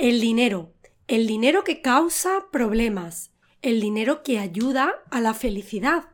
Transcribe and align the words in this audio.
El 0.00 0.20
dinero. 0.22 0.72
El 1.08 1.26
dinero 1.26 1.62
que 1.62 1.82
causa 1.82 2.46
problemas. 2.50 3.32
El 3.60 3.82
dinero 3.82 4.22
que 4.22 4.38
ayuda 4.38 4.94
a 5.10 5.20
la 5.20 5.34
felicidad. 5.34 6.04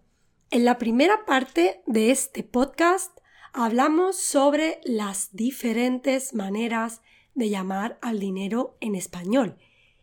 en 0.50 0.66
la 0.66 0.76
primera 0.76 1.24
parte 1.24 1.80
de 1.86 2.10
este 2.10 2.42
podcast 2.42 3.18
hablamos 3.54 4.20
sobre 4.20 4.82
las 4.84 5.30
diferentes 5.32 6.34
maneras 6.34 7.00
de 7.34 7.48
llamar 7.48 7.98
al 8.02 8.20
dinero 8.20 8.76
en 8.80 8.96
español 8.96 9.56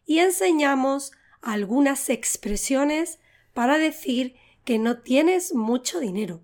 y 0.07 0.17
enseñamos 0.17 1.11
algunas 1.43 2.09
expresiones 2.09 3.19
para 3.53 3.77
decir 3.77 4.33
que 4.63 4.79
no 4.79 5.03
tienes 5.03 5.53
mucho 5.53 5.99
dinero. 5.99 6.41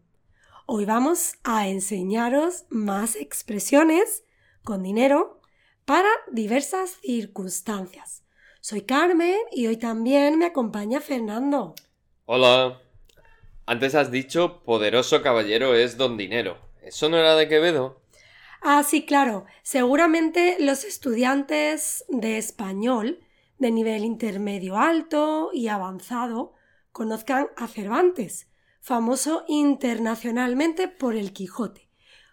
Hoy 0.68 0.86
vamos 0.86 1.34
a 1.44 1.68
enseñaros 1.68 2.66
más 2.70 3.16
expresiones 3.16 4.24
con 4.64 4.84
dinero 4.84 5.42
para 5.86 6.10
diversas 6.32 6.98
circunstancias. 7.02 8.24
Soy 8.62 8.82
Carmen 8.82 9.38
y 9.52 9.68
hoy 9.68 9.78
también 9.78 10.38
me 10.38 10.46
acompaña 10.46 11.02
Fernando. 11.02 11.74
Hola. 12.26 12.80
Antes 13.66 13.96
has 13.96 14.12
dicho 14.12 14.62
poderoso 14.64 15.22
caballero 15.24 15.74
es 15.74 15.98
don 15.98 16.16
dinero. 16.16 16.58
¿Eso 16.84 17.10
no 17.10 17.18
era 17.18 17.36
de 17.36 17.48
Quevedo? 17.48 18.02
Ah, 18.62 18.84
sí, 18.84 19.06
claro. 19.06 19.46
Seguramente 19.64 20.58
los 20.60 20.84
estudiantes 20.84 22.06
de 22.08 22.38
español 22.38 23.20
de 23.58 23.72
nivel 23.72 24.06
intermedio 24.06 24.78
alto 24.78 25.50
y 25.54 25.70
avanzado 25.70 26.54
conozcan 26.92 27.48
a 27.58 27.68
Cervantes, 27.68 28.48
famoso 28.82 29.46
internacionalmente 29.48 30.88
por 30.88 31.16
el 31.16 31.32
Quijote, 31.32 31.90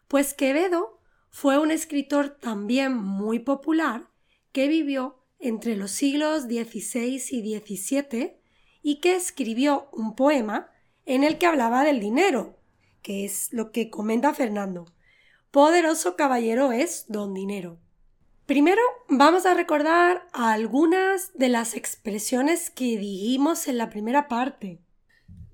pues 0.09 0.35
Quevedo 0.35 0.99
fue 1.31 1.59
un 1.59 1.71
escritor 1.71 2.31
también 2.31 2.97
muy 2.97 3.39
popular 3.39 4.09
que 4.53 4.67
vivió 4.67 5.23
entre 5.39 5.77
los 5.77 5.91
siglos 5.91 6.45
XVI 6.45 7.23
y 7.31 7.59
XVII 7.59 8.41
y 8.83 9.01
que 9.01 9.15
escribió 9.15 9.89
un 9.93 10.17
poema 10.17 10.71
en 11.05 11.23
el 11.23 11.39
que 11.39 11.47
hablaba 11.47 11.85
del 11.85 12.01
dinero, 12.01 12.59
que 13.03 13.25
es 13.25 13.53
lo 13.53 13.71
que 13.71 13.91
comenta 13.91 14.35
Fernando. 14.35 14.87
Poderoso 15.51 16.17
caballero 16.17 16.73
es 16.73 17.05
don 17.09 17.35
dinero. 17.35 17.79
Primero 18.47 18.81
vamos 19.09 19.45
a 19.45 19.55
recordar 19.55 20.27
algunas 20.33 21.33
de 21.35 21.51
las 21.51 21.75
expresiones 21.75 22.71
que 22.71 22.97
dijimos 22.99 23.69
en 23.69 23.77
la 23.77 23.91
primera 23.91 24.27
parte. 24.29 24.81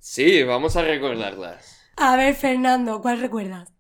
Sí, 0.06 0.42
vamos 0.42 0.76
a 0.76 0.82
recordarlas. 0.82 1.80
A 1.96 2.14
ver, 2.18 2.34
Fernando, 2.34 3.00
¿cuál 3.00 3.20
recuerdas? 3.20 3.72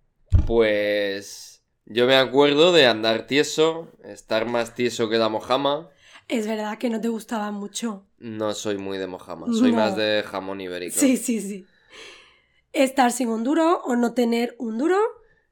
Pues 0.46 1.62
yo 1.84 2.06
me 2.06 2.16
acuerdo 2.16 2.72
de 2.72 2.86
andar 2.86 3.26
tieso, 3.26 3.92
estar 4.02 4.46
más 4.46 4.74
tieso 4.74 5.10
que 5.10 5.18
la 5.18 5.28
mojama. 5.28 5.90
Es 6.26 6.46
verdad 6.46 6.78
que 6.78 6.88
no 6.88 6.98
te 6.98 7.08
gustaba 7.08 7.50
mucho. 7.50 8.06
No 8.16 8.54
soy 8.54 8.78
muy 8.78 8.96
de 8.96 9.06
mojama, 9.06 9.48
soy 9.52 9.72
No. 9.72 9.76
más 9.76 9.96
de 9.96 10.24
jamón 10.26 10.62
ibérico. 10.62 10.98
Sí, 10.98 11.18
sí, 11.18 11.42
sí. 11.42 11.66
Estar 12.72 13.12
sin 13.12 13.28
un 13.28 13.44
duro 13.44 13.82
o 13.84 13.94
no 13.94 14.14
tener 14.14 14.56
un 14.58 14.78
duro. 14.78 14.96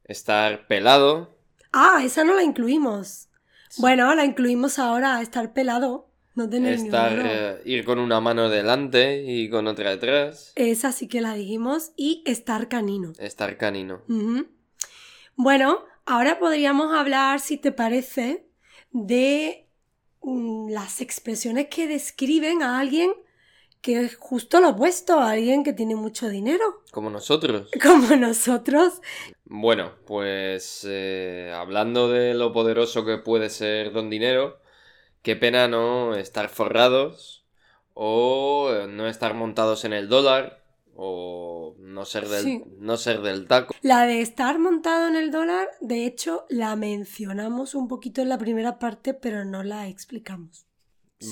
Estar 0.04 0.66
pelado. 0.68 1.36
Ah, 1.74 2.00
esa 2.02 2.24
no 2.24 2.32
la 2.34 2.44
incluimos. 2.44 3.28
Bueno, 3.76 4.14
la 4.14 4.24
incluimos 4.24 4.78
ahora, 4.78 5.20
estar 5.20 5.52
pelado, 5.52 6.08
no 6.34 6.48
tener 6.48 6.74
Estar, 6.74 7.22
eh, 7.24 7.62
ir 7.64 7.84
con 7.84 7.98
una 7.98 8.20
mano 8.20 8.48
delante 8.48 9.22
y 9.26 9.50
con 9.50 9.66
otra 9.66 9.90
detrás. 9.90 10.52
Esa 10.56 10.92
sí 10.92 11.08
que 11.08 11.20
la 11.20 11.34
dijimos. 11.34 11.92
Y 11.96 12.22
estar 12.26 12.68
canino. 12.68 13.12
Estar 13.18 13.56
canino. 13.56 14.02
Bueno, 15.36 15.84
ahora 16.06 16.38
podríamos 16.38 16.94
hablar, 16.94 17.40
si 17.40 17.56
te 17.58 17.72
parece, 17.72 18.46
de 18.90 19.68
mm, 20.22 20.70
las 20.70 21.00
expresiones 21.00 21.68
que 21.68 21.86
describen 21.86 22.62
a 22.62 22.78
alguien 22.78 23.12
que 23.82 24.00
es 24.00 24.16
justo 24.16 24.60
lo 24.60 24.70
opuesto, 24.70 25.18
a 25.18 25.32
alguien 25.32 25.64
que 25.64 25.72
tiene 25.72 25.96
mucho 25.96 26.28
dinero, 26.28 26.82
Como 26.92 27.10
nosotros. 27.10 27.68
como 27.82 28.14
nosotros. 28.16 29.02
Bueno, 29.44 29.92
pues 30.06 30.86
eh, 30.88 31.52
hablando 31.54 32.08
de 32.08 32.32
lo 32.34 32.52
poderoso 32.52 33.04
que 33.04 33.18
puede 33.18 33.50
ser 33.50 33.92
Don 33.92 34.08
Dinero, 34.08 34.61
qué 35.22 35.36
pena 35.36 35.68
no 35.68 36.14
estar 36.14 36.48
forrados 36.48 37.46
o 37.94 38.70
eh, 38.72 38.86
no 38.88 39.06
estar 39.08 39.34
montados 39.34 39.84
en 39.84 39.92
el 39.92 40.08
dólar 40.08 40.62
o 40.94 41.74
no 41.78 42.04
ser 42.04 42.28
del, 42.28 42.42
Sí. 42.44 42.64
no 42.78 42.96
ser 42.96 43.20
del 43.22 43.46
taco. 43.46 43.74
La 43.82 44.04
de 44.04 44.20
estar 44.20 44.58
montado 44.58 45.08
en 45.08 45.16
el 45.16 45.30
dólar, 45.30 45.68
de 45.80 46.04
hecho, 46.06 46.44
la 46.50 46.76
mencionamos 46.76 47.74
un 47.74 47.88
poquito 47.88 48.20
en 48.20 48.28
la 48.28 48.38
primera 48.38 48.78
parte, 48.78 49.14
pero 49.14 49.44
no 49.44 49.62
la 49.62 49.88
explicamos. 49.88 50.66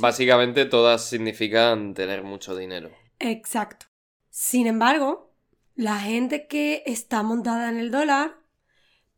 Básicamente 0.00 0.64
todas 0.66 1.04
significan 1.04 1.94
tener 1.94 2.22
mucho 2.22 2.56
dinero. 2.56 2.90
Exacto. 3.18 3.86
Sin 4.30 4.66
embargo, 4.66 5.34
la 5.74 5.98
gente 5.98 6.46
que 6.46 6.82
está 6.86 7.22
montada 7.22 7.68
en 7.68 7.78
el 7.78 7.90
dólar 7.90 8.36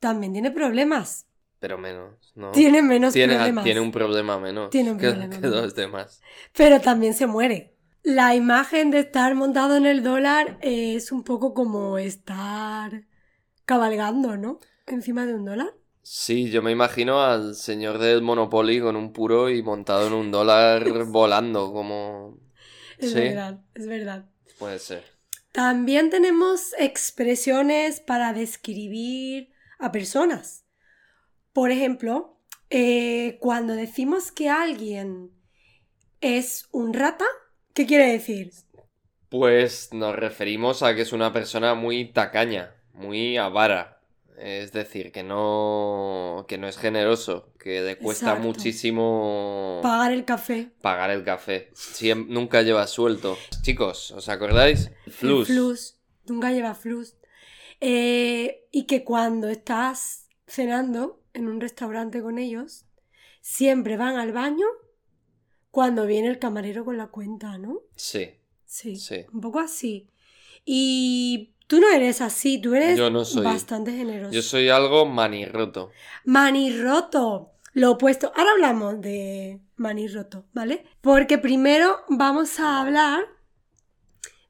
también 0.01 0.33
tiene 0.33 0.51
problemas. 0.51 1.27
Pero 1.63 1.79
menos, 1.79 2.33
¿no? 2.35 2.51
Tiene 2.51 2.83
menos 2.83 3.13
tiene, 3.13 3.35
problemas. 3.37 3.63
tiene 3.65 3.81
un 3.81 3.93
problema 3.93 4.39
menos 4.41 4.71
Tiene 4.71 4.91
un 4.91 4.99
que, 4.99 5.09
problema 5.11 5.37
que 5.37 5.41
menos. 5.43 5.63
los 5.63 5.75
demás. 5.77 6.21
Pero 6.57 6.81
también 6.81 7.15
se 7.15 7.29
muere. 7.29 7.77
La 8.03 8.35
imagen 8.35 8.91
de 8.91 8.99
estar 8.99 9.37
montado 9.37 9.77
en 9.77 9.87
el 9.87 10.03
dólar 10.03 10.59
es 10.61 11.13
un 11.13 11.23
poco 11.23 11.55
como 11.55 11.99
estar 11.99 13.05
cabalgando, 13.65 14.37
¿no? 14.37 14.59
Encima 14.89 15.25
de 15.25 15.35
un 15.35 15.45
dólar. 15.45 15.73
Sí, 16.03 16.51
yo 16.51 16.63
me 16.63 16.73
imagino 16.73 17.23
al 17.23 17.55
señor 17.55 17.99
del 17.99 18.23
Monopoly 18.23 18.81
con 18.81 18.97
un 18.97 19.13
puro 19.13 19.49
y 19.51 19.63
montado 19.63 20.09
en 20.09 20.15
un 20.15 20.33
dólar 20.33 20.85
volando, 21.07 21.73
como... 21.73 22.41
Es 22.99 23.13
Sí. 23.13 23.21
verdad, 23.21 23.61
es 23.75 23.87
verdad. 23.87 24.25
Puede 24.59 24.81
ser. 24.81 25.05
También 25.53 26.11
tenemos 26.11 26.75
expresiones 26.79 28.01
para 28.01 28.33
describir 28.33 29.53
a 29.79 29.93
personas. 29.93 30.65
Por 31.53 31.71
ejemplo, 31.71 32.39
eh, 32.71 33.39
cuando 33.41 33.75
decimos 33.75 34.33
que 34.33 34.49
alguien 34.49 35.31
es 36.21 36.69
un 36.73 36.95
rata, 36.95 37.27
¿qué 37.75 37.87
quiere 37.87 38.11
decir? 38.11 38.53
Pues 39.29 39.93
nos 39.93 40.15
referimos 40.15 40.83
a 40.83 40.95
que 40.95 41.03
es 41.03 41.13
una 41.13 41.33
persona 41.33 41.75
muy 41.75 42.13
tacaña, 42.13 42.75
muy 42.95 43.37
avara. 43.37 44.01
Es 44.39 44.73
decir, 44.73 45.13
que 45.13 45.23
no, 45.23 46.47
que 46.49 46.59
no 46.59 46.67
es 46.67 46.77
generoso, 46.77 47.53
que 47.61 47.81
le 47.83 47.97
cuesta 47.99 48.31
Exacto. 48.31 48.43
muchísimo 48.49 49.81
Pagar 49.83 50.11
el 50.13 50.25
café. 50.25 50.71
pagar 50.81 51.11
el 51.11 51.23
café. 51.23 51.71
Nunca 52.27 52.63
lleva 52.63 52.87
suelto. 52.87 53.37
Chicos, 53.61 54.11
¿os 54.11 54.29
acordáis? 54.29 54.91
Flus. 55.11 55.49
El 55.49 55.55
flus. 55.55 55.99
Nunca 56.27 56.51
lleva 56.51 56.75
flus. 56.75 57.15
Eh, 57.81 58.67
y 58.73 58.85
que 58.87 59.05
cuando 59.05 59.49
estás 59.49 60.29
cenando 60.47 61.22
en 61.35 61.49
un 61.49 61.61
restaurante 61.61 62.23
con 62.23 62.39
ellos, 62.39 62.85
siempre 63.41 63.97
van 63.97 64.17
al 64.17 64.33
baño 64.33 64.67
cuando 65.71 66.07
viene 66.07 66.29
el 66.29 66.39
camarero 66.39 66.85
con 66.85 66.97
la 66.99 67.09
cuenta, 67.09 67.59
¿no? 67.59 67.81
Sí, 67.97 68.31
Sí. 68.67 68.97
sí. 68.97 69.25
Un 69.33 69.41
poco 69.41 69.59
así. 69.61 70.09
Y 70.65 71.55
tú 71.67 71.81
no 71.81 71.89
eres 71.89 72.21
así, 72.21 72.61
tú 72.61 72.75
eres 72.75 72.97
Yo 72.99 73.11
no 73.11 73.25
soy. 73.25 73.45
bastante 73.45 73.93
generoso. 73.93 74.33
Yo 74.33 74.43
soy 74.43 74.69
algo 74.69 75.07
manirroto. 75.07 75.91
Manirroto. 76.25 77.51
Lo 77.75 77.93
opuesto. 77.93 78.33
Ahora 78.37 78.51
hablamos 78.53 79.01
de 79.01 79.61
manirroto, 79.77 80.45
¿vale? 80.53 80.85
Porque 81.01 81.39
primero 81.39 81.97
vamos 82.09 82.61
a 82.61 82.81
hablar 82.81 83.25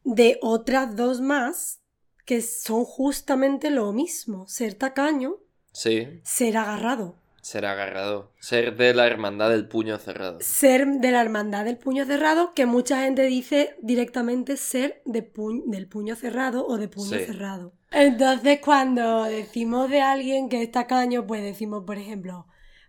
de 0.05 0.39
otras 0.43 0.97
dos 0.97 1.21
más 1.21 1.81
que 2.25 2.43
son 2.43 2.85
justamente 2.85 3.71
lo 3.71 3.93
mismo. 3.93 4.47
Ser 4.49 4.75
tacaño, 4.75 5.37
Sí, 5.73 6.21
ser 6.23 6.57
agarrado. 6.57 7.17
ser 7.41 7.67
agarrado. 7.67 8.31
Ser 8.39 8.77
de 8.77 8.95
la 8.95 9.05
hermandad 9.07 9.51
del 9.51 9.67
puño 9.67 9.99
cerrado. 9.99 10.39
Ser 10.41 10.87
de 10.87 11.11
la 11.11 11.21
hermandad 11.23 11.65
del 11.65 11.77
puño 11.77 12.05
cerrado, 12.07 12.53
que 12.55 12.67
mucha 12.67 13.03
gente 13.03 13.23
dice 13.25 13.75
directamente 13.83 14.57
ser 14.57 15.03
de 15.07 15.33
pu- 15.33 15.65
del 15.67 15.89
puño 15.89 16.15
cerrado 16.15 16.65
o 16.67 16.77
de 16.77 16.87
puño 16.87 17.19
Sí. 17.19 17.25
cerrado. 17.25 17.73
Entonces, 17.91 18.61
cuando 18.61 19.25
decimos 19.25 19.91
de 19.91 20.01
alguien 20.03 20.49
que 20.49 20.63
es 20.63 20.71
tacaño, 20.71 21.27
pues 21.27 21.43
decimos, 21.43 21.83
por 21.85 21.99
ejemplo, 21.99 22.47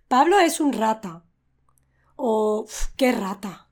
Pablo 0.07 0.37
es 0.39 0.59
un 0.59 0.71
rata. 0.73 1.23
O 2.15 2.65
"Uf, 2.67 2.89
qué 2.95 3.11
rata. 3.11 3.69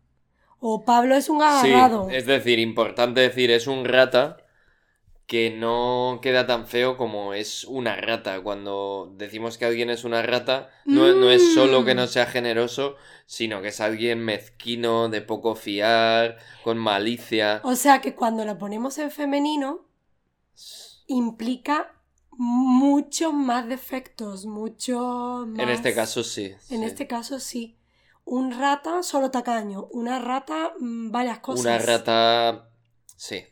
O 0.59 0.83
Pablo 0.83 1.13
es 1.15 1.29
un 1.29 1.39
Sí, 1.39 1.43
agarrado. 1.45 2.09
es 2.09 2.25
decir, 2.25 2.57
importante 2.59 3.21
decir, 3.21 3.51
es 3.51 3.67
un 3.67 3.85
rata 3.85 4.37
que 5.31 5.49
no 5.49 6.19
queda 6.21 6.45
tan 6.45 6.67
feo 6.67 6.97
como 6.97 7.33
es 7.33 7.63
una 7.63 7.95
rata. 7.95 8.41
Cuando 8.41 9.13
decimos 9.15 9.57
que 9.57 9.63
alguien 9.63 9.89
es 9.89 10.03
una 10.03 10.21
rata, 10.21 10.69
no, 10.83 11.13
no 11.13 11.31
es 11.31 11.53
solo 11.53 11.85
que 11.85 11.95
no 11.95 12.03
Mm. 12.03 12.07
sea 12.09 12.25
generoso, 12.25 12.97
sino 13.27 13.61
que 13.61 13.69
es 13.69 13.79
alguien 13.79 14.19
mezquino, 14.19 15.07
de 15.07 15.21
poco 15.21 15.55
fiar, 15.55 16.37
con 16.65 16.77
malicia. 16.77 17.61
O 17.63 17.77
sea 17.77 18.01
que 18.01 18.13
cuando 18.13 18.43
lo 18.43 18.57
ponemos 18.57 18.97
en 18.97 19.09
femenino, 19.09 19.85
implica 21.07 21.93
muchos 22.31 23.33
más 23.33 23.69
defectos, 23.69 24.45
mucho 24.45 25.45
más... 25.47 25.59
En 25.63 25.69
este 25.69 25.95
caso 25.95 26.25
sí. 26.25 26.53
En 26.69 26.79
sí. 26.79 26.83
este 26.83 27.07
caso 27.07 27.39
sí. 27.39 27.77
Un 28.25 28.51
rata 28.51 29.01
solo 29.01 29.31
tacaño. 29.31 29.87
Una 29.91 30.19
rata 30.19 30.73
mm, 30.77 31.09
varias 31.09 31.39
cosas. 31.39 31.63
Una 31.63 31.77
rata... 31.77 32.69
Sí. 33.15 33.45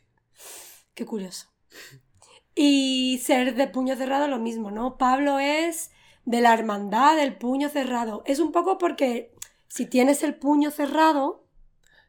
Qué 0.92 1.06
curioso. 1.06 1.49
Y 2.54 3.20
ser 3.24 3.54
de 3.54 3.68
puño 3.68 3.96
cerrado 3.96 4.26
lo 4.28 4.38
mismo, 4.38 4.70
¿no? 4.70 4.98
Pablo 4.98 5.38
es 5.38 5.90
de 6.24 6.40
la 6.40 6.52
hermandad 6.52 7.16
del 7.16 7.36
puño 7.36 7.68
cerrado. 7.68 8.22
Es 8.26 8.38
un 8.40 8.52
poco 8.52 8.76
porque 8.78 9.32
si 9.68 9.86
tienes 9.86 10.22
el 10.22 10.34
puño 10.34 10.70
cerrado, 10.70 11.46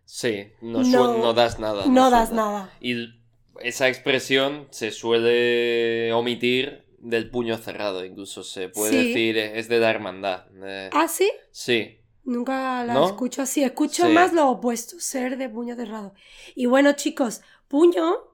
Sí, 0.04 0.52
no, 0.62 0.84
No- 0.84 1.34
das 1.34 1.58
nada. 1.60 1.86
no 1.86 2.10
das 2.10 2.32
nada. 2.34 2.70
Y 2.82 3.22
esa 3.62 3.88
expresión 3.88 4.68
se 4.72 4.92
suele 4.92 6.12
omitir 6.12 6.86
del 7.00 7.30
puño 7.30 7.58
cerrado, 7.58 8.04
incluso 8.04 8.44
se 8.44 8.68
puede 8.68 8.92
Sí. 8.92 9.08
decir 9.08 9.38
eh, 9.38 9.60
es 9.60 9.70
de 9.70 9.80
la 9.80 9.90
hermandad. 9.90 10.46
de- 10.48 10.90
¿Ah, 10.92 11.08
sí? 11.08 11.32
Sí, 11.52 11.98
Nunca 12.24 12.84
la 12.84 12.94
¿No? 12.94 13.06
escucho 13.08 13.42
así. 13.42 13.64
Escucho 13.64 14.06
Sí. 14.06 14.12
más 14.14 14.32
lo 14.34 14.48
opuesto, 14.50 15.00
ser 15.00 15.38
de 15.38 15.50
puño 15.50 15.76
cerrado. 15.76 16.14
Y 16.56 16.68
bueno, 16.68 16.92
chicos, 16.94 17.42
puño 17.68 18.31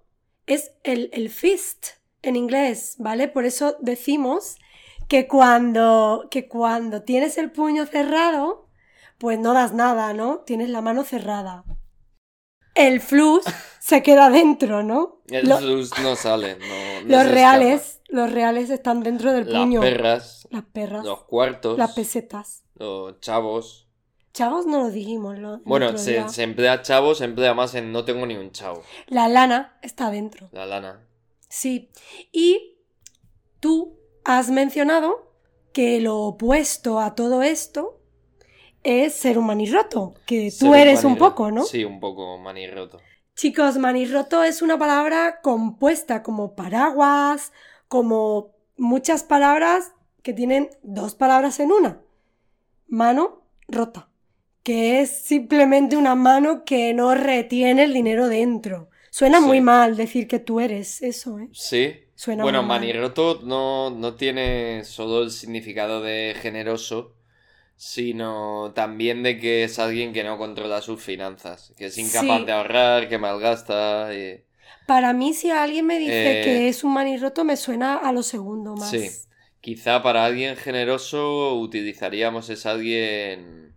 es 0.47 0.71
el, 0.83 1.09
el 1.13 1.29
fist 1.29 1.87
en 2.23 2.35
inglés, 2.35 2.95
¿vale? 2.97 3.27
Por 3.27 3.45
eso 3.45 3.77
decimos 3.79 4.55
que 5.07 5.27
cuando, 5.27 6.27
que 6.31 6.47
cuando 6.47 7.03
tienes 7.03 7.37
el 7.37 7.51
puño 7.51 7.85
cerrado, 7.85 8.67
pues 9.19 9.39
no 9.39 9.53
das 9.53 9.73
nada, 9.73 10.13
¿no? 10.13 10.39
Tienes 10.39 10.69
la 10.69 10.81
mano 10.81 11.03
cerrada. 11.03 11.63
El 12.75 13.01
flus 13.01 13.43
se 13.79 14.03
queda 14.03 14.29
dentro, 14.29 14.83
¿no? 14.83 15.21
el 15.29 15.47
Lo- 15.49 15.57
flux 15.57 15.91
no 16.01 16.15
sale. 16.15 16.57
no- 16.59 17.01
no 17.01 17.23
los 17.23 17.31
reales, 17.31 18.01
los 18.07 18.31
reales 18.31 18.69
están 18.69 19.01
dentro 19.01 19.33
del 19.33 19.45
puño. 19.47 19.81
Las 19.81 19.89
perras, 19.89 20.47
Las 20.51 20.63
perras, 20.65 21.03
los 21.05 21.23
cuartos, 21.25 21.77
las 21.77 21.93
pesetas. 21.93 22.63
los 22.75 23.19
chavos. 23.19 23.86
Chavos 24.37 24.67
no 24.67 24.83
lo 24.83 24.91
dijimos. 24.91 25.39
Lo, 25.39 25.57
Bueno, 25.65 25.97
se, 25.97 26.23
emplea 26.43 26.83
chavo, 26.83 27.15
se 27.15 27.25
emplea 27.25 27.55
más 27.55 27.73
en 27.73 27.91
no 27.91 28.05
tengo 28.05 28.23
ni 28.27 28.35
un 28.35 28.51
chavo. 28.51 28.83
La 29.07 29.27
lana 29.27 29.79
está 29.81 30.11
dentro. 30.11 30.47
La 30.51 30.67
lana. 30.67 30.99
Sí. 31.49 31.89
Y 32.31 32.77
tú 33.59 33.97
has 34.23 34.51
mencionado 34.51 35.33
que 35.73 35.99
lo 36.01 36.19
opuesto 36.19 36.99
a 36.99 37.15
todo 37.15 37.41
esto 37.41 37.99
es 38.83 39.15
ser 39.15 39.39
un 39.39 39.47
manirroto, 39.47 40.13
que 40.27 40.53
tú 40.55 40.75
eres 40.75 41.03
un 41.03 41.13
manirroto. 41.13 41.35
poco, 41.35 41.51
¿no? 41.51 41.63
Sí, 41.63 41.83
un 41.83 41.99
poco 41.99 42.37
manirroto. 42.37 42.99
Chicos, 43.35 43.77
manirroto 43.77 44.43
es 44.43 44.61
una 44.61 44.77
palabra 44.77 45.39
compuesta 45.41 46.21
como 46.21 46.53
paraguas, 46.53 47.53
como 47.87 48.51
muchas 48.77 49.23
palabras 49.23 49.93
que 50.21 50.33
tienen 50.33 50.69
dos 50.83 51.15
palabras 51.15 51.59
en 51.59 51.71
una. 51.71 52.01
Mano 52.87 53.41
rota, 53.67 54.06
que 54.67 54.99
es 54.99 55.09
simplemente 55.21 55.95
una 55.95 56.13
mano 56.15 56.65
que 56.65 56.93
no 56.93 57.15
retiene 57.15 57.83
el 57.85 57.93
dinero 57.93 58.27
dentro. 58.27 58.89
Suena 59.11 59.39
Sí. 59.39 59.45
muy 59.45 59.61
mal 59.61 59.95
decir 59.95 60.27
que 60.27 60.39
tú 60.39 60.59
eres 60.59 61.01
eso, 61.01 61.39
¿eh? 61.39 61.47
Sí. 61.53 61.95
Suena 62.15 62.43
Bueno, 62.43 62.61
muy 62.63 62.67
mal. 62.67 62.79
manirroto 62.81 63.39
no, 63.43 63.89
no 63.91 64.15
tiene 64.15 64.83
solo 64.83 65.23
el 65.23 65.31
significado 65.31 66.01
de 66.01 66.35
generoso, 66.41 67.15
sino 67.77 68.73
también 68.75 69.23
de 69.23 69.37
que 69.39 69.63
es 69.63 69.79
alguien 69.79 70.11
que 70.11 70.25
no 70.25 70.37
controla 70.37 70.81
sus 70.81 71.01
finanzas, 71.01 71.73
que 71.77 71.85
es 71.85 71.97
incapaz 71.97 72.39
Sí. 72.39 72.45
de 72.45 72.51
ahorrar, 72.51 73.07
que 73.07 73.17
malgasta. 73.17 74.13
y- 74.13 74.43
Para 74.85 75.13
mí, 75.13 75.33
si 75.33 75.49
alguien 75.49 75.85
me 75.85 75.97
dice 75.99 76.41
Eh, 76.41 76.43
que 76.43 76.67
es 76.67 76.83
un 76.83 76.93
manirroto, 76.93 77.45
me 77.45 77.55
suena 77.55 77.95
a 77.97 78.11
lo 78.11 78.21
segundo 78.23 78.75
más. 78.75 78.89
Sí. 78.89 79.07
Quizá 79.61 80.03
para 80.03 80.25
alguien 80.25 80.57
generoso 80.57 81.55
utilizaríamos 81.55 82.49
es 82.49 82.65
alguien 82.65 83.76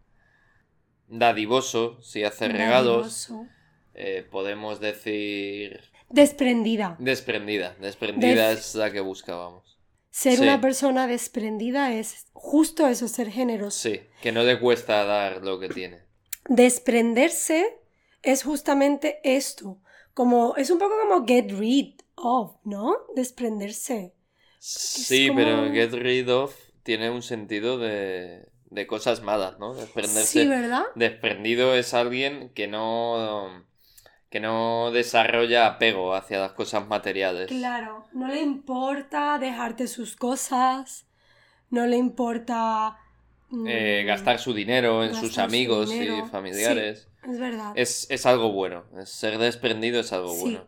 dadivoso, 1.10 2.00
si 2.02 2.24
hace 2.24 2.48
regalos. 2.48 3.30
Eh, 3.94 4.26
podemos 4.30 4.80
decir 4.80 5.80
Desprendida. 6.08 6.96
desprendida. 6.98 7.76
Desprendida 7.80 8.50
Des- 8.50 8.60
es 8.60 8.74
la 8.76 8.90
que 8.90 9.00
buscábamos. 9.00 9.78
Ser 10.10 10.36
Sí. 10.36 10.42
una 10.42 10.60
persona 10.60 11.06
desprendida 11.06 11.92
es 11.92 12.26
justo 12.32 12.86
eso, 12.88 13.06
ser 13.08 13.30
generoso. 13.30 13.78
Sí, 13.88 14.00
que 14.22 14.32
no 14.32 14.42
le 14.42 14.58
cuesta 14.58 15.04
dar 15.04 15.42
lo 15.44 15.60
que 15.60 15.68
tiene. 15.68 15.98
Desprenderse 16.48 17.78
es 18.22 18.42
justamente 18.42 19.20
esto. 19.24 19.80
Como, 20.14 20.54
es 20.56 20.70
un 20.70 20.78
poco 20.78 20.94
como 21.02 21.26
get 21.26 21.50
rid 21.52 22.00
of, 22.16 22.56
¿no? 22.64 22.96
Desprenderse. 23.16 24.14
Sí, 24.58 25.28
como- 25.28 25.38
pero 25.40 25.72
get 25.72 25.92
rid 25.92 26.32
of 26.32 26.54
tiene 26.82 27.10
un 27.10 27.22
sentido 27.22 27.78
de, 27.78 28.46
de 28.70 28.86
cosas 28.86 29.22
malas, 29.22 29.58
¿no? 29.58 29.74
Desprenderse. 29.74 30.42
Sí, 30.42 30.46
¿verdad? 30.48 30.84
Desprendido 30.94 31.74
es 31.74 31.92
alguien 31.94 32.50
que 32.54 32.66
no 32.68 33.64
que 34.30 34.38
no 34.38 34.92
desarrolla 34.92 35.66
apego 35.66 36.14
hacia 36.14 36.38
las 36.38 36.52
cosas 36.52 36.86
materiales. 36.86 37.48
Claro, 37.48 38.04
no 38.12 38.28
le 38.28 38.40
importa 38.40 39.38
dejarte 39.40 39.88
sus 39.88 40.14
cosas, 40.14 41.06
no 41.70 41.84
le 41.86 41.96
importa... 41.96 42.96
mm, 43.48 43.66
Eh, 43.68 44.04
gastar 44.06 44.38
su 44.38 44.54
dinero 44.54 45.02
en 45.02 45.16
sus 45.16 45.34
su 45.34 45.40
amigos 45.40 45.90
y 45.92 46.22
familiares. 46.30 47.08
Es 47.28 47.40
verdad. 47.40 47.72
Es, 47.74 48.06
es 48.08 48.24
algo 48.24 48.52
bueno. 48.52 48.84
Ser 49.04 49.38
desprendido 49.38 49.98
es 50.00 50.12
algo 50.12 50.32
Sí. 50.32 50.40
bueno. 50.42 50.66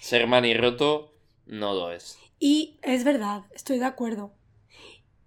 Ser 0.00 0.26
manirroto 0.26 1.14
no 1.46 1.72
lo 1.72 1.92
es. 1.92 2.18
Y 2.40 2.80
es 2.82 3.04
verdad, 3.04 3.44
estoy 3.54 3.78
de 3.78 3.84
acuerdo. 3.86 4.32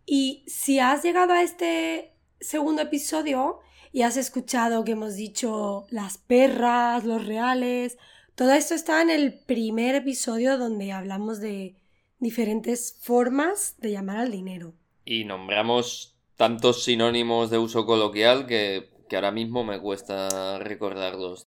Y 0.05 0.43
si 0.47 0.79
has 0.79 1.03
llegado 1.03 1.31
a 1.33 1.41
este 1.41 2.13
segundo 2.39 2.81
episodio 2.81 3.59
y 3.91 4.01
has 4.03 4.17
escuchado 4.17 4.83
que 4.83 4.91
hemos 4.91 5.15
dicho 5.15 5.85
las 5.89 6.17
perras, 6.17 7.03
los 7.03 7.25
reales, 7.25 7.97
todo 8.35 8.51
esto 8.53 8.75
está 8.75 9.01
en 9.01 9.09
el 9.09 9.33
primer 9.33 9.95
episodio 9.95 10.57
donde 10.57 10.91
hablamos 10.91 11.39
de 11.39 11.75
diferentes 12.19 12.97
formas 13.01 13.75
de 13.79 13.91
llamar 13.91 14.17
al 14.17 14.31
dinero. 14.31 14.73
Y 15.05 15.25
nombramos 15.25 16.19
tantos 16.35 16.83
sinónimos 16.83 17.49
de 17.49 17.57
uso 17.57 17.85
coloquial 17.85 18.45
que, 18.45 18.91
que 19.09 19.15
ahora 19.15 19.31
mismo 19.31 19.63
me 19.63 19.81
cuesta 19.81 20.59
recordarlos. 20.59 21.47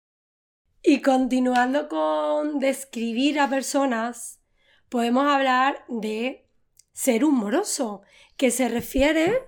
Y 0.81 1.01
continuando 1.01 1.89
con 1.89 2.59
describir 2.59 3.39
a 3.41 3.49
personas, 3.49 4.39
podemos 4.87 5.27
hablar 5.27 5.83
de 5.89 6.47
ser 6.93 7.25
un 7.25 7.35
moroso, 7.35 8.01
que 8.37 8.51
se 8.51 8.69
refiere 8.69 9.41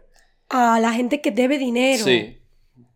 a 0.50 0.80
la 0.80 0.94
gente 0.94 1.22
que 1.22 1.32
debe 1.32 1.58
dinero. 1.58 2.04
Sí, 2.04 2.40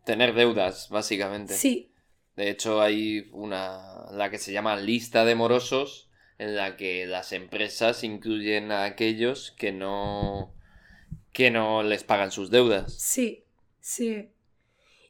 tener 0.03 0.33
deudas, 0.33 0.89
básicamente. 0.89 1.53
Sí, 1.53 1.91
De 2.36 2.50
hecho, 2.50 2.81
hay 2.81 3.29
una, 3.31 4.05
la 4.12 4.29
que 4.29 4.39
se 4.39 4.51
llama 4.51 4.75
lista 4.75 5.24
de 5.24 5.36
morosos, 5.36 6.10
en 6.39 6.55
la 6.55 6.75
que 6.77 7.05
las 7.05 7.31
empresas 7.31 8.03
incluyen 8.03 8.72
a 8.72 8.86
aquellos 8.86 9.51
que 9.51 9.72
no, 9.72 10.53
que 11.31 11.51
no 11.51 11.83
les 11.83 12.03
pagan 12.03 12.31
sus 12.31 12.50
deudas. 12.50 12.95
sí, 13.00 13.45
sí. 13.79 14.29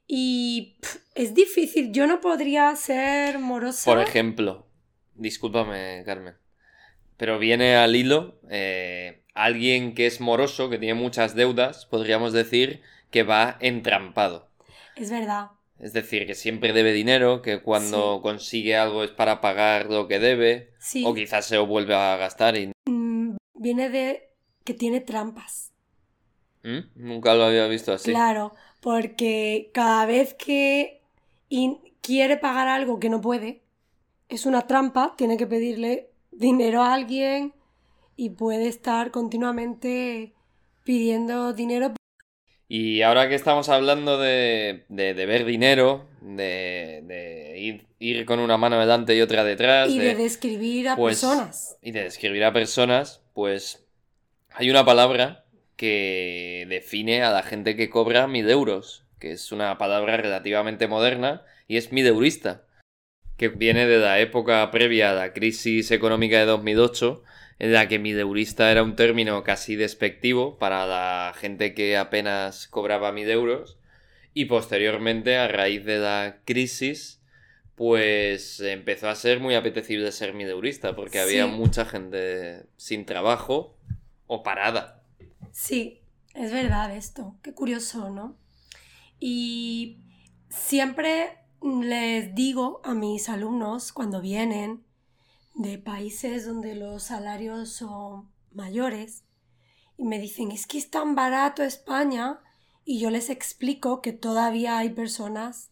Y 0.05 0.75
es 1.15 1.33
difícil, 1.33 1.93
yo 1.93 2.07
no 2.07 2.19
podría 2.19 2.75
ser 2.75 3.39
morosa. 3.39 3.89
Por 3.89 4.01
ejemplo, 4.01 4.67
discúlpame, 5.15 6.03
Carmen, 6.05 6.35
pero 7.15 7.39
viene 7.39 7.77
al 7.77 7.95
hilo 7.95 8.41
eh, 8.50 9.22
alguien 9.33 9.95
que 9.95 10.05
es 10.05 10.21
moroso, 10.21 10.69
que 10.69 10.77
tiene 10.77 10.93
muchas 10.99 11.35
deudas, 11.35 11.85
podríamos 11.85 12.33
decir 12.33 12.81
que 13.09 13.23
va 13.23 13.57
entrampado. 13.59 14.49
Es 14.95 15.09
verdad. 15.11 15.47
Es 15.79 15.91
decir, 15.93 16.25
que 16.27 16.35
siempre 16.35 16.71
debe 16.71 16.93
dinero, 16.93 17.41
que 17.41 17.61
cuando 17.61 18.15
Sí. 18.17 18.21
consigue 18.21 18.75
algo 18.77 19.03
es 19.03 19.11
para 19.11 19.41
pagar 19.41 19.87
lo 19.87 20.07
que 20.07 20.19
debe, 20.19 20.71
Sí. 20.79 21.03
o 21.05 21.13
quizás 21.13 21.45
se 21.45 21.55
lo 21.55 21.65
vuelve 21.67 21.95
a 21.95 22.15
gastar 22.17 22.57
y... 22.57 22.71
Mm, 22.85 23.35
Viene 23.55 23.89
de 23.89 24.29
que 24.65 24.73
tiene 24.73 24.99
trampas. 25.01 25.71
¿Mm? 26.63 26.79
Nunca 26.95 27.33
lo 27.33 27.43
había 27.45 27.67
visto 27.67 27.91
así. 27.93 28.11
Claro, 28.11 28.53
porque 28.81 29.71
cada 29.73 30.05
vez 30.05 30.33
que 30.33 31.01
quiere 32.01 32.37
pagar 32.37 32.67
algo 32.67 32.99
que 32.99 33.09
no 33.09 33.21
puede, 33.21 33.61
es 34.29 34.45
una 34.45 34.67
trampa, 34.67 35.13
tiene 35.17 35.37
que 35.37 35.47
pedirle 35.47 36.09
dinero 36.31 36.81
a 36.81 36.93
alguien 36.93 37.53
y 38.15 38.32
puede 38.32 38.67
estar 38.67 39.12
continuamente 39.12 40.34
pidiendo 40.84 41.53
dinero. 41.53 41.93
Y 42.67 43.01
ahora 43.01 43.29
que 43.29 43.36
estamos 43.36 43.70
hablando 43.70 44.17
de, 44.17 44.86
de, 44.89 45.13
de 45.13 45.25
ver 45.25 45.46
dinero, 45.46 46.08
de, 46.22 47.01
de 47.03 47.60
ir, 47.60 47.86
ir 48.00 48.25
con 48.25 48.39
una 48.39 48.58
mano 48.58 48.79
delante 48.79 49.15
y 49.15 49.22
otra 49.22 49.43
detrás, 49.43 49.89
Y 49.89 50.00
de 50.00 50.08
de- 50.10 50.15
describir 50.15 50.89
a 50.89 50.96
pues, 50.96 51.20
personas. 51.22 51.77
y 51.82 51.91
de 51.91 52.03
describir 52.03 52.43
a 52.46 52.53
personas, 52.53 53.22
pues 53.34 53.86
hay 54.51 54.70
una 54.70 54.86
palabra 54.86 55.46
que 55.75 56.65
define 56.70 57.24
a 57.24 57.32
la 57.32 57.43
gente 57.43 57.75
que 57.75 57.89
cobra 57.89 58.27
mil 58.27 58.50
euros, 58.50 59.05
que 59.20 59.32
es 59.34 59.51
una 59.51 59.77
palabra 59.77 60.17
relativamente 60.17 60.88
moderna 60.88 61.43
y 61.67 61.77
es 61.77 61.91
mideurista, 61.91 62.63
que 63.38 63.50
viene 63.50 63.86
de 63.86 63.98
la 64.00 64.20
época 64.20 64.70
previa 64.72 65.12
a 65.12 65.15
la 65.15 65.34
crisis 65.34 65.91
económica 65.91 66.39
de 66.39 66.46
2008, 66.46 67.24
en 67.60 67.74
la 67.74 67.88
que 67.88 68.00
mideurista 68.00 68.72
era 68.72 68.83
un 68.83 68.95
término 68.95 69.43
casi 69.43 69.75
despectivo 69.75 70.57
para 70.57 70.86
la 70.86 71.33
gente 71.36 71.74
que 71.74 71.98
apenas 71.98 72.67
cobraba 72.67 73.12
mil 73.12 73.29
euros 73.29 73.77
y 74.33 74.45
posteriormente 74.45 75.38
a 75.38 75.48
raíz 75.48 75.86
de 75.86 76.00
la 76.00 76.38
crisis 76.45 77.22
pues 77.75 78.60
empezó 78.60 79.10
a 79.10 79.15
ser 79.15 79.39
muy 79.39 79.55
apetecible 79.55 80.12
ser 80.12 80.33
mideurista 80.33 80.95
porque 80.95 81.19
había 81.19 81.48
mucha 81.48 81.86
gente 81.86 82.65
sin 82.77 83.05
trabajo 83.05 83.75
o 84.27 84.43
parada. 84.43 85.01
Sí, 85.51 86.01
es 86.36 86.51
verdad 86.51 86.95
esto. 86.95 87.36
Qué 87.41 87.53
curioso, 87.53 88.10
¿no? 88.10 88.38
Y 89.19 90.00
siempre 90.50 91.38
les 91.62 92.36
digo 92.36 92.81
a 92.83 92.93
mis 92.93 93.29
alumnos 93.29 93.91
cuando 93.91 94.22
vienen 94.22 94.83
de 95.55 95.77
países 95.77 96.45
donde 96.45 96.75
los 96.75 97.03
salarios 97.03 97.69
son 97.69 98.31
mayores 98.51 99.24
y 99.98 100.05
me 100.05 100.19
dicen, 100.19 100.51
es 100.51 100.65
que 100.67 100.77
es 100.77 100.89
tan 100.89 101.15
barato 101.15 101.63
España 101.63 102.39
y 102.86 103.00
yo 103.00 103.10
les 103.10 103.29
explico 103.29 104.01
que 104.01 104.13
todavía 104.13 104.77
hay 104.77 104.89
personas 104.89 105.72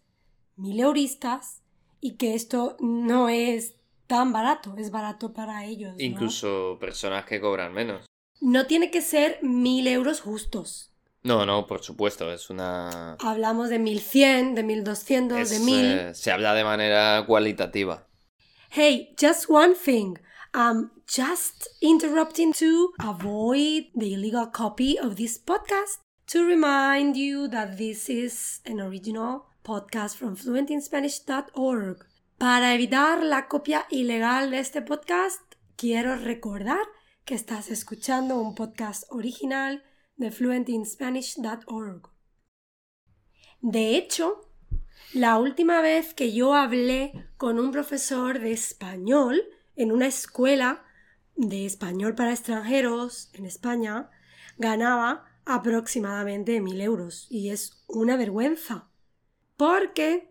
mileuristas 0.55 1.61
y 1.99 2.17
que 2.17 2.35
esto 2.35 2.77
no 2.79 3.29
es 3.29 3.75
tan 4.07 4.31
barato, 4.31 4.75
es 4.77 4.91
barato 4.91 5.33
para 5.33 5.65
ellos. 5.65 5.93
¿no? 5.93 6.03
Incluso 6.03 6.77
personas 6.79 7.25
que 7.25 7.39
cobran 7.39 7.73
menos. 7.73 8.05
No 8.39 8.65
tiene 8.65 8.91
que 8.91 9.01
ser 9.01 9.39
mil 9.41 9.87
euros 9.87 10.21
justos. 10.21 10.93
No, 11.23 11.45
no, 11.45 11.67
por 11.67 11.83
supuesto, 11.83 12.31
es 12.33 12.49
una... 12.49 13.13
Hablamos 13.19 13.69
de 13.69 13.77
1100, 13.77 14.55
de 14.55 14.63
1200, 14.63 15.37
es, 15.39 15.49
de 15.51 15.59
1000. 15.59 15.85
eh, 15.85 16.15
se 16.15 16.31
habla 16.31 16.55
de 16.55 16.63
manera 16.63 17.23
cualitativa. 17.27 18.07
Hey, 18.73 19.13
just 19.17 19.49
one 19.49 19.75
thing. 19.75 20.17
I'm 20.53 20.91
just 21.05 21.67
interrupting 21.81 22.53
to 22.53 22.93
avoid 23.01 23.87
the 23.93 24.13
illegal 24.13 24.47
copy 24.47 24.97
of 24.97 25.17
this 25.17 25.37
podcast 25.37 25.99
to 26.27 26.47
remind 26.47 27.17
you 27.17 27.49
that 27.49 27.77
this 27.77 28.07
is 28.07 28.61
an 28.65 28.79
original 28.79 29.47
podcast 29.65 30.15
from 30.15 30.37
fluentinspanish.org. 30.37 32.05
Para 32.37 32.73
evitar 32.73 33.21
la 33.21 33.49
copia 33.49 33.87
ilegal 33.91 34.51
de 34.51 34.59
este 34.59 34.81
podcast, 34.81 35.41
quiero 35.75 36.15
recordar 36.15 36.85
que 37.25 37.35
estás 37.35 37.69
escuchando 37.69 38.39
un 38.39 38.55
podcast 38.55 39.03
original 39.09 39.83
de 40.15 40.31
fluentinspanish.org. 40.31 42.09
De 43.59 43.97
hecho, 43.97 44.50
la 45.13 45.37
última 45.37 45.81
vez 45.81 46.13
que 46.13 46.33
yo 46.33 46.53
hablé 46.53 47.13
con 47.37 47.59
un 47.59 47.71
profesor 47.71 48.39
de 48.39 48.51
español 48.51 49.43
en 49.75 49.91
una 49.91 50.07
escuela 50.07 50.83
de 51.35 51.65
español 51.65 52.15
para 52.15 52.31
extranjeros 52.31 53.29
en 53.33 53.45
España, 53.45 54.09
ganaba 54.57 55.25
aproximadamente 55.45 56.61
mil 56.61 56.81
euros. 56.81 57.27
Y 57.29 57.49
es 57.49 57.83
una 57.87 58.17
vergüenza. 58.17 58.89
Porque 59.57 60.29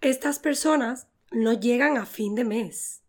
estas 0.00 0.38
personas 0.38 1.08
no 1.30 1.52
llegan 1.52 1.96
a 1.96 2.06
fin 2.06 2.34
de 2.34 2.44
mes. 2.44 3.02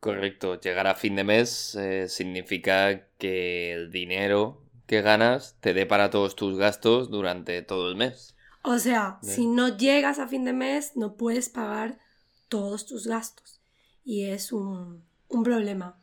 Correcto, 0.00 0.60
llegar 0.60 0.86
a 0.86 0.94
fin 0.94 1.16
de 1.16 1.24
mes 1.24 1.74
eh, 1.74 2.08
significa 2.08 3.08
que 3.18 3.72
el 3.72 3.90
dinero 3.90 4.62
que 4.86 5.02
ganas 5.02 5.56
te 5.60 5.74
dé 5.74 5.86
para 5.86 6.10
todos 6.10 6.36
tus 6.36 6.56
gastos 6.58 7.10
durante 7.10 7.62
todo 7.62 7.88
el 7.88 7.96
mes. 7.96 8.35
O 8.68 8.80
sea, 8.80 9.20
si 9.22 9.46
no 9.46 9.76
llegas 9.76 10.18
a 10.18 10.26
fin 10.26 10.44
de 10.44 10.52
mes, 10.52 10.96
no 10.96 11.16
puedes 11.16 11.48
pagar 11.48 12.00
todos 12.48 12.84
tus 12.84 13.06
gastos. 13.06 13.60
Y 14.04 14.24
es 14.24 14.50
un, 14.50 15.04
un 15.28 15.44
problema. 15.44 15.96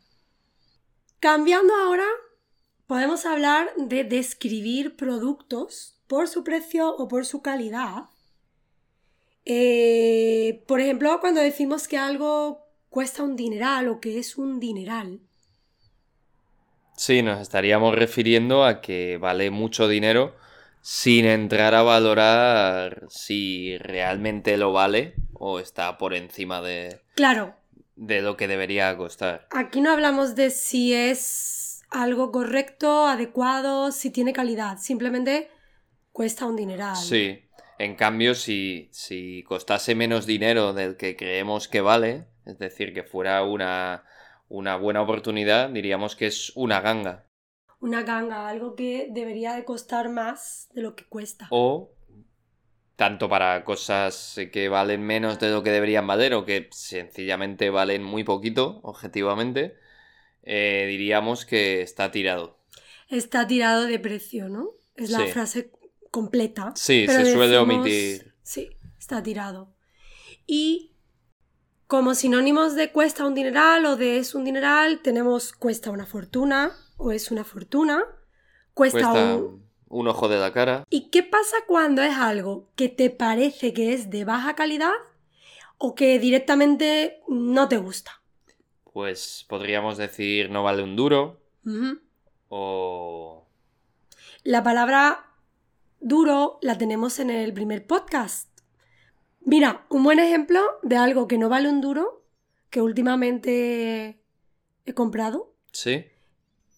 Cambiando 1.20 1.76
ahora, 1.76 2.06
podemos 2.88 3.26
hablar 3.26 3.70
de 3.76 4.06
describir 4.06 4.96
productos 4.96 6.00
por 6.08 6.30
su 6.30 6.46
precio 6.46 6.96
o 6.96 7.10
por 7.10 7.26
su 7.26 7.42
calidad. 7.42 8.06
Eh, 9.44 10.64
por 10.66 10.80
ejemplo, 10.80 11.20
cuando 11.20 11.42
decimos 11.42 11.90
que 11.90 11.98
algo 11.98 12.66
cuesta 12.88 13.24
un 13.24 13.36
dineral 13.36 13.90
o 13.90 14.00
que 14.00 14.20
es 14.20 14.38
un 14.38 14.62
dineral. 14.62 15.20
Sí, 16.96 17.24
nos 17.24 17.42
estaríamos 17.42 17.94
refiriendo 17.94 18.64
a 18.64 18.80
que 18.80 19.18
vale 19.18 19.52
mucho 19.52 19.90
dinero 19.90 20.42
sin 20.84 21.26
entrar 21.26 21.74
a 21.76 21.82
valorar 21.82 23.06
si 23.08 23.78
realmente 23.78 24.58
lo 24.58 24.74
vale 24.74 25.16
o 25.32 25.60
está 25.60 25.98
por 25.98 26.14
encima 26.14 26.62
de, 26.62 27.00
Claro, 27.16 27.56
de 27.96 28.22
lo 28.22 28.36
que 28.36 28.50
debería 28.50 28.96
costar. 28.98 29.48
Aquí 29.52 29.80
no 29.80 29.92
hablamos 29.92 30.36
de 30.36 30.50
si 30.50 30.94
es 30.94 31.84
algo 31.90 32.34
correcto, 32.34 33.08
adecuado, 33.08 33.94
si 33.94 34.12
tiene 34.12 34.34
calidad. 34.34 34.78
Simplemente 34.78 35.50
cuesta 36.12 36.46
un 36.46 36.58
dineral. 36.58 36.98
Sí, 36.98 37.46
en 37.80 37.96
cambio, 37.96 38.36
si, 38.36 38.90
si 38.92 39.42
costase 39.44 39.96
menos 39.96 40.26
dinero 40.26 40.74
del 40.74 40.98
que 40.98 41.16
creemos 41.16 41.70
que 41.70 41.80
vale, 41.80 42.26
es 42.46 42.60
decir, 42.60 42.94
que 42.94 43.04
fuera 43.04 43.42
una, 43.44 44.04
una 44.50 44.76
buena 44.76 45.02
oportunidad, 45.02 45.70
diríamos 45.70 46.18
que 46.18 46.28
es 46.28 46.52
una 46.56 46.82
ganga. 46.82 47.24
Una 47.84 48.04
ganga, 48.04 48.48
algo 48.48 48.76
que 48.76 49.10
debería 49.12 49.56
de 49.56 49.66
costar 49.66 50.08
más 50.08 50.70
de 50.74 50.82
lo 50.82 50.96
que 50.96 51.04
cuesta. 51.04 51.48
O 51.50 51.92
tanto 52.96 53.28
para 53.28 53.66
cosas 53.66 54.40
que 54.54 54.70
valen 54.70 55.02
menos 55.02 55.38
de 55.38 55.50
lo 55.52 55.64
que 55.64 55.72
deberían 55.72 56.08
valer 56.08 56.34
o 56.34 56.46
que 56.46 56.70
sencillamente 56.72 57.70
valen 57.70 58.02
muy 58.02 58.24
poquito, 58.24 58.80
objetivamente, 58.84 59.76
eh, 60.44 60.86
diríamos 60.88 61.46
que 61.46 61.82
está 61.82 62.10
tirado. 62.10 62.58
Está 63.10 63.48
tirado 63.48 63.84
de 63.84 64.00
precio, 64.00 64.48
¿no? 64.48 64.70
Es 64.96 65.10
la 65.10 65.26
Sí. 65.26 65.34
frase 65.34 65.72
completa. 66.10 66.72
Sí, 66.78 67.06
se 67.06 67.34
suele 67.34 67.58
omitir. 67.58 68.34
Sí, 68.44 68.70
está 68.98 69.22
tirado. 69.22 69.76
Y 70.48 70.94
como 71.88 72.16
sinónimos 72.16 72.76
de 72.76 72.94
cuesta 72.94 73.28
un 73.28 73.36
dineral 73.36 73.86
o 73.86 73.98
de 73.98 74.20
es 74.20 74.36
un 74.36 74.46
dineral, 74.46 75.02
tenemos 75.02 75.52
cuesta 75.52 75.92
una 75.92 76.06
fortuna 76.06 76.78
o 76.98 77.12
es 77.12 77.32
una 77.32 77.44
fortuna. 77.44 78.04
Cuesta, 78.74 79.12
Cuesta 79.12 79.36
un, 79.36 79.66
un 79.90 80.08
ojo 80.08 80.28
de 80.28 80.40
la 80.40 80.52
cara. 80.52 80.84
¿Y 80.90 81.10
qué 81.10 81.24
pasa 81.24 81.58
cuando 81.68 82.02
es 82.02 82.16
algo 82.16 82.70
que 82.76 82.90
te 82.90 83.10
parece 83.10 83.74
que 83.74 83.94
es 83.94 84.10
de 84.10 84.26
baja 84.26 84.56
calidad 84.56 84.94
o 85.78 85.96
que 85.96 86.20
directamente 86.20 87.22
no 87.28 87.68
te 87.68 87.78
gusta? 87.78 88.22
Pues 88.92 89.46
podríamos 89.48 89.98
decir 89.98 90.50
no 90.50 90.64
vale 90.64 90.84
un 90.84 90.96
duro 90.96 91.40
o... 92.50 93.48
La 94.44 94.62
palabra 94.62 95.26
duro 96.00 96.60
la 96.62 96.78
tenemos 96.78 97.20
en 97.20 97.30
el 97.30 97.54
primer 97.54 97.88
podcast. 97.88 98.50
Mira, 99.42 99.86
un 99.90 100.04
buen 100.04 100.20
ejemplo 100.20 100.62
de 100.84 100.98
algo 100.98 101.28
que 101.28 101.38
no 101.38 101.50
vale 101.50 101.70
un 101.70 101.82
duro, 101.82 102.24
que 102.70 102.82
últimamente 102.82 104.22
he 104.86 104.94
comprado, 104.94 105.54
Sí, 105.72 106.06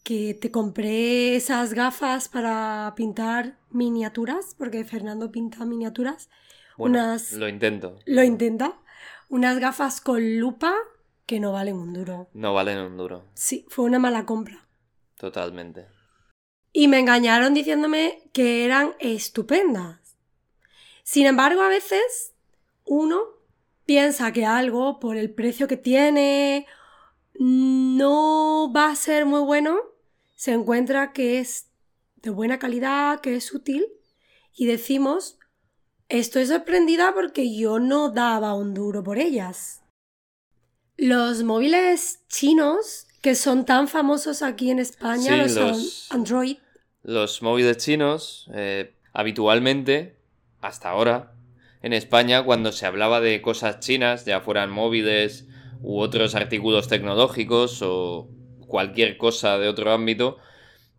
que 0.05 0.35
te 0.35 0.51
compré 0.51 1.35
esas 1.35 1.73
gafas 1.73 2.29
para 2.29 2.93
pintar 2.95 3.57
miniaturas, 3.71 4.53
porque 4.55 4.85
Fernando 4.85 5.31
pinta 5.31 5.65
miniaturas. 5.65 6.29
bueno, 6.77 6.99
Unas- 6.99 7.31
lo 7.31 7.47
intento. 7.49 7.97
Lo 8.05 8.21
intenta. 8.21 8.77
Unas 9.29 9.57
gafas 9.57 10.01
con 10.01 10.39
lupa 10.39 10.75
que 11.25 11.39
no 11.39 11.51
valen 11.53 11.77
un 11.77 11.91
duro. 11.93 12.29
No 12.33 12.53
valen 12.53 12.77
un 12.77 12.97
duro, 12.97 13.25
Sí, 13.33 13.65
fue 13.67 13.85
una 13.85 13.97
mala 13.97 14.25
compra. 14.27 14.67
totalmente. 15.17 15.87
Y 16.71 16.87
me 16.87 16.99
engañaron 16.99 17.55
diciéndome 17.55 18.29
que 18.31 18.63
eran 18.63 18.93
estupendas. 18.99 20.17
Sin 21.03 21.25
embargo, 21.25 21.61
a 21.61 21.69
veces 21.69 22.35
uno 22.83 23.21
piensa 23.87 24.31
que 24.33 24.45
algo, 24.45 24.99
por 24.99 25.17
el 25.17 25.33
precio 25.33 25.67
que 25.67 25.77
tiene, 25.77 26.67
no 27.39 28.71
va 28.71 28.91
a 28.91 28.95
ser 28.95 29.25
muy 29.25 29.39
bueno. 29.39 29.79
Se 30.35 30.51
encuentra 30.51 31.13
que 31.13 31.39
es 31.39 31.71
de 32.15 32.29
buena 32.29 32.59
calidad, 32.59 33.21
que 33.21 33.35
es 33.35 33.53
útil. 33.53 33.85
Y 34.55 34.65
decimos, 34.67 35.37
estoy 36.09 36.45
sorprendida 36.45 37.13
porque 37.13 37.55
yo 37.55 37.79
no 37.79 38.09
daba 38.09 38.53
un 38.53 38.73
duro 38.73 39.03
por 39.03 39.17
ellas. 39.17 39.81
Los 40.97 41.43
móviles 41.43 42.23
chinos, 42.29 43.07
que 43.21 43.35
son 43.35 43.65
tan 43.65 43.87
famosos 43.87 44.41
aquí 44.41 44.69
en 44.71 44.79
España, 44.79 45.45
Sí, 45.45 45.53
los, 45.53 45.57
an- 45.57 45.71
los- 45.71 46.07
Android, 46.11 46.57
Los 47.03 47.41
móviles 47.41 47.77
chinos, 47.77 48.49
eh, 48.53 48.91
Habitualmente, 49.17 50.17
hasta 50.59 50.89
ahora, 50.89 51.33
en 51.81 51.93
España, 51.93 52.43
cuando 52.43 52.73
se 52.73 52.85
hablaba 52.85 53.21
de 53.21 53.41
cosas 53.41 53.79
chinas, 53.79 54.25
ya 54.25 54.41
fueran 54.41 54.69
móviles 54.71 55.47
u 55.81 55.99
otros 55.99 56.35
artículos 56.35 56.89
tecnológicos 56.89 57.81
o 57.81 58.27
cualquier 58.75 59.15
cosa 59.15 59.57
de 59.57 59.69
otro 59.69 59.93
ámbito, 59.93 60.37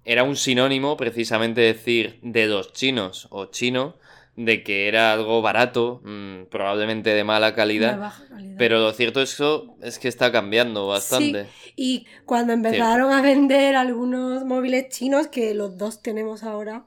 era 0.06 0.22
un 0.22 0.34
sinónimo 0.34 0.96
precisamente 0.96 1.60
decir 1.60 2.18
de 2.22 2.46
los 2.46 2.72
chinos 2.72 3.28
o 3.28 3.50
chino 3.50 3.96
de 4.34 4.62
que 4.62 4.88
era 4.88 5.12
algo 5.12 5.42
barato, 5.42 6.00
mm, 6.02 6.44
probablemente 6.50 7.10
de 7.10 7.22
mala 7.22 7.54
calidad, 7.54 8.14
pero 8.56 8.78
lo 8.78 8.94
cierto 8.94 9.20
es 9.20 9.34
que, 9.34 9.60
es 9.82 9.98
que 9.98 10.08
está 10.08 10.32
cambiando 10.32 10.86
bastante. 10.86 11.48
Y 11.76 12.06
cuando 12.24 12.54
empezaron 12.54 13.12
a 13.12 13.20
vender 13.20 13.76
algunos 13.76 14.42
móviles 14.46 14.88
chinos, 14.88 15.28
que 15.28 15.52
los 15.52 15.76
dos 15.76 16.00
tenemos 16.00 16.44
ahora, 16.44 16.86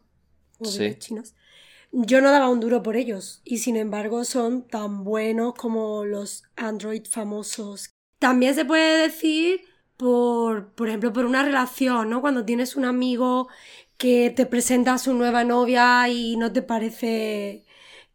móviles 0.57 0.97
chinos, 0.97 1.35
yo 1.91 2.21
no 2.21 2.31
daba 2.31 2.49
un 2.49 2.59
duro 2.59 2.81
por 2.81 2.95
ellos 2.95 3.41
y 3.43 3.59
sin 3.59 3.75
embargo 3.75 4.25
son 4.25 4.67
tan 4.67 5.03
buenos 5.03 5.53
como 5.53 6.03
los 6.03 6.45
Android 6.55 7.03
famosos. 7.07 7.91
También 8.17 8.55
se 8.55 8.65
puede 8.65 9.03
decir 9.03 9.61
por, 9.99 10.71
por 10.75 10.87
ejemplo, 10.87 11.11
por 11.11 11.25
una 11.25 11.43
relación, 11.43 12.09
¿no? 12.09 12.21
Cuando 12.21 12.45
tienes 12.45 12.77
un 12.77 12.85
amigo 12.85 13.49
que 13.97 14.29
te 14.33 14.45
presenta 14.45 14.93
a 14.93 14.97
su 14.97 15.13
nueva 15.13 15.43
novia 15.43 16.07
y 16.07 16.37
no 16.37 16.53
te 16.53 16.61
parece 16.61 17.65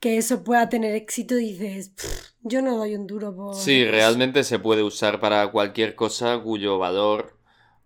que 0.00 0.16
eso 0.16 0.42
pueda 0.42 0.70
tener 0.70 0.94
éxito, 0.94 1.34
dices, 1.34 1.92
yo 2.40 2.62
no 2.62 2.78
doy 2.78 2.94
un 2.94 3.06
duro 3.06 3.36
por... 3.36 3.54
Sí, 3.54 3.84
realmente 3.84 4.44
se 4.44 4.58
puede 4.58 4.82
usar 4.82 5.20
para 5.20 5.50
cualquier 5.50 5.94
cosa 5.94 6.40
cuyo 6.42 6.78
valor 6.78 7.36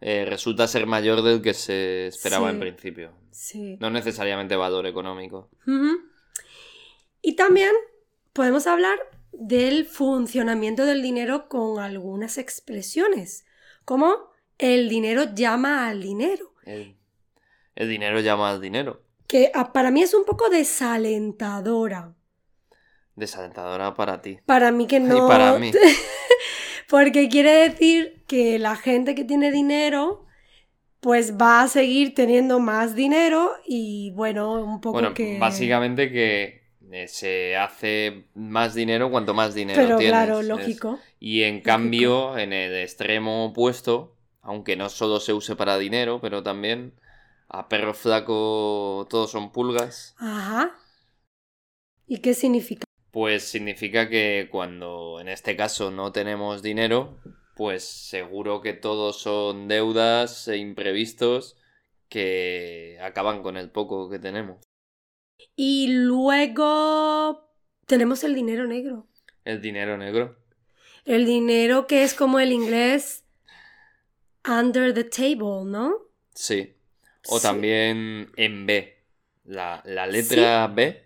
eh, 0.00 0.24
resulta 0.24 0.68
ser 0.68 0.86
mayor 0.86 1.22
del 1.22 1.42
que 1.42 1.52
se 1.52 2.06
esperaba 2.06 2.50
en 2.50 2.60
principio. 2.60 3.10
Sí. 3.32 3.78
No 3.80 3.90
necesariamente 3.90 4.54
valor 4.54 4.86
económico. 4.86 5.50
Y 7.20 7.34
también 7.34 7.72
podemos 8.32 8.68
hablar 8.68 8.96
del 9.32 9.86
funcionamiento 9.86 10.86
del 10.86 11.02
dinero 11.02 11.48
con 11.48 11.80
algunas 11.80 12.38
expresiones, 12.38 13.44
como 13.88 14.28
el 14.58 14.90
dinero 14.90 15.34
llama 15.34 15.88
al 15.88 16.02
dinero 16.02 16.52
el 17.78 17.88
dinero 17.88 18.18
llama 18.18 18.50
al 18.50 18.60
dinero. 18.60 19.04
Que 19.28 19.52
ah, 19.54 19.72
para 19.72 19.92
mí 19.92 20.02
es 20.02 20.12
un 20.12 20.24
poco 20.24 20.50
desalentadora. 20.50 22.12
Desalentadora 23.14 23.94
para 23.94 24.20
ti. 24.20 24.40
Para 24.44 24.72
mí 24.72 24.88
que 24.88 24.98
no. 24.98 25.16
Y 25.16 25.28
para 25.28 25.56
mí. 25.60 25.70
Porque 26.88 27.28
quiere 27.28 27.68
decir 27.68 28.24
que 28.26 28.58
la 28.58 28.74
gente 28.74 29.14
que 29.14 29.22
tiene 29.22 29.52
dinero 29.52 30.26
pues 30.98 31.36
va 31.36 31.62
a 31.62 31.68
seguir 31.68 32.14
teniendo 32.14 32.58
más 32.58 32.96
dinero 32.96 33.52
y 33.64 34.10
bueno, 34.16 34.54
un 34.54 34.80
poco 34.80 35.00
bueno, 35.00 35.14
básicamente 35.38 36.10
que 36.10 36.57
se 37.06 37.56
hace 37.56 38.24
más 38.34 38.74
dinero 38.74 39.10
cuanto 39.10 39.34
más 39.34 39.54
dinero 39.54 39.80
Pero 39.80 39.98
claro, 39.98 40.42
lógico. 40.42 40.98
Y 41.20 41.42
en 41.42 41.60
cambio, 41.60 42.38
en 42.38 42.52
el 42.52 42.74
extremo 42.76 43.46
opuesto, 43.46 44.16
aunque 44.40 44.76
no 44.76 44.88
solo 44.88 45.20
se 45.20 45.32
use 45.32 45.56
para 45.56 45.78
dinero, 45.78 46.20
pero 46.20 46.42
también 46.42 46.94
a 47.48 47.68
perro 47.68 47.94
flaco 47.94 49.06
todos 49.10 49.30
son 49.30 49.52
pulgas. 49.52 50.14
Ajá. 50.18 50.76
¿Y 52.06 52.18
qué 52.18 52.34
significa? 52.34 52.84
Pues 53.10 53.44
significa 53.44 54.08
que 54.08 54.48
cuando 54.50 55.18
en 55.20 55.28
este 55.28 55.56
caso 55.56 55.90
no 55.90 56.12
tenemos 56.12 56.62
dinero, 56.62 57.18
pues 57.56 57.84
seguro 57.84 58.60
que 58.60 58.72
todos 58.72 59.20
son 59.20 59.68
deudas 59.68 60.46
e 60.48 60.58
imprevistos 60.58 61.56
que 62.08 62.98
acaban 63.02 63.42
con 63.42 63.56
el 63.56 63.70
poco 63.70 64.08
que 64.08 64.18
tenemos. 64.18 64.67
Y 65.56 65.88
luego 65.88 67.50
tenemos 67.86 68.22
el 68.24 68.34
dinero 68.34 68.66
negro. 68.66 69.06
El 69.44 69.60
dinero 69.60 69.96
negro. 69.96 70.36
El 71.04 71.24
dinero 71.24 71.86
que 71.86 72.02
es 72.02 72.14
como 72.14 72.38
el 72.38 72.52
inglés 72.52 73.24
under 74.48 74.94
the 74.94 75.04
table, 75.04 75.64
¿no? 75.64 75.94
Sí. 76.34 76.74
O 77.28 77.40
también 77.40 78.30
en 78.36 78.66
B. 78.66 79.04
La, 79.44 79.82
letra 80.06 80.66
B. 80.66 81.04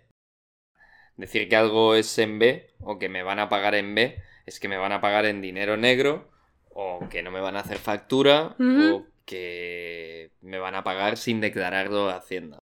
Decir 1.15 1.47
que 1.47 1.55
algo 1.55 1.95
es 1.95 2.17
en 2.17 2.39
B 2.39 2.73
o 2.79 2.99
que 2.99 3.09
me 3.09 3.23
van 3.23 3.39
a 3.39 3.49
pagar 3.49 3.75
en 3.75 3.95
B 3.95 4.21
es 4.45 4.59
que 4.59 4.67
me 4.67 4.77
van 4.77 4.91
a 4.91 5.01
pagar 5.01 5.25
en 5.25 5.41
dinero 5.41 5.77
negro 5.77 6.29
o 6.69 7.07
que 7.09 7.23
no 7.23 7.31
me 7.31 7.39
van 7.39 7.55
a 7.55 7.61
hacer 7.61 7.77
factura 7.77 8.55
o 8.59 9.05
que 9.25 10.31
me 10.41 10.59
van 10.59 10.75
a 10.75 10.83
pagar 10.83 11.17
sin 11.17 11.39
declararlo 11.39 12.09
a 12.09 12.17
Hacienda. 12.17 12.59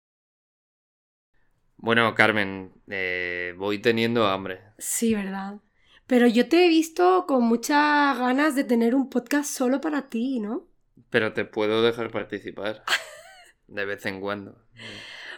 Bueno, 1.78 2.14
Carmen, 2.16 2.74
eh, 2.88 3.54
voy 3.58 3.80
teniendo 3.80 4.28
hambre. 4.28 4.62
Sí, 4.78 5.14
¿verdad? 5.14 5.60
Pero 6.08 6.28
yo 6.28 6.50
te 6.50 6.66
he 6.66 6.70
visto 6.70 7.26
con 7.28 7.44
muchas 7.44 8.18
ganas 8.18 8.56
de 8.56 8.64
tener 8.64 8.96
un 8.96 9.10
podcast 9.10 9.50
solo 9.50 9.80
para 9.80 10.10
ti, 10.10 10.40
¿no? 10.40 10.68
Pero 11.10 11.34
te 11.34 11.46
puedo 11.46 11.84
dejar 11.84 12.12
participar. 12.12 12.84
De 13.68 13.86
vez 13.86 14.06
en 14.06 14.22
cuando. 14.22 14.66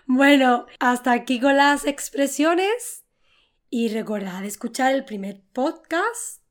Bueno, 0.06 0.68
hasta 0.80 1.12
aquí 1.12 1.40
con 1.40 1.58
las 1.58 1.86
expresiones 1.86 3.06
y 3.70 3.90
recordad 3.90 4.46
escuchar 4.46 4.94
el 4.94 5.06
primer 5.06 5.42
podcast 5.54 6.44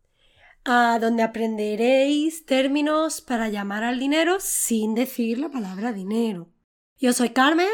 a 0.65 0.99
donde 1.01 1.23
aprenderéis 1.23 2.45
términos 2.45 3.21
para 3.21 3.49
llamar 3.49 3.85
al 3.85 3.99
dinero 3.99 4.37
sin 4.41 4.95
decir 4.95 5.39
la 5.39 5.49
palabra 5.49 5.93
dinero. 5.93 6.53
Yo 6.99 7.13
soy 7.13 7.31
Carmen, 7.31 7.69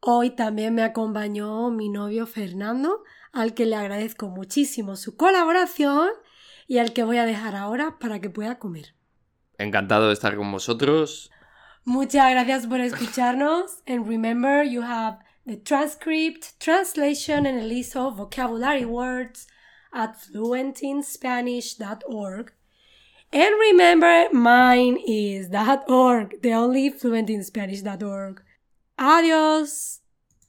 hoy 0.00 0.30
también 0.30 0.74
me 0.74 0.82
acompañó 0.82 1.70
mi 1.70 1.88
novio 1.88 2.26
Fernando, 2.26 3.04
al 3.32 3.54
que 3.54 3.66
le 3.66 3.76
agradezco 3.76 4.28
muchísimo 4.28 4.96
su 4.96 5.16
colaboración 5.16 6.08
y 6.66 6.78
al 6.78 6.92
que 6.92 7.04
voy 7.04 7.18
a 7.18 7.26
dejar 7.26 7.54
ahora 7.54 7.98
para 7.98 8.20
que 8.20 8.30
pueda 8.30 8.58
comer. 8.58 8.94
Encantado 9.58 10.08
de 10.08 10.14
estar 10.14 10.36
con 10.36 10.50
vosotros. 10.52 11.30
Muchas 11.84 12.30
gracias 12.30 12.66
por 12.66 12.80
escucharnos. 12.80 13.82
And 13.86 14.08
remember, 14.08 14.64
you 14.64 14.82
have 14.82 15.18
the 15.46 15.56
transcript, 15.56 16.58
translation, 16.58 17.46
and 17.46 17.60
a 17.60 17.64
list 17.64 17.94
of 17.96 18.16
vocabulary 18.16 18.84
words 18.84 19.46
at 19.92 20.18
fluentinspanish.org. 20.18 22.52
And 23.32 23.54
remember, 23.58 24.28
mine 24.32 24.98
is 25.06 25.48
.org, 25.88 26.42
the 26.42 26.54
only 26.54 26.90
fluentinspanish.org. 26.90 28.42
Adios! 28.98 30.00